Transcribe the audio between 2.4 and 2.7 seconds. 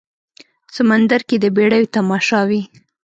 وي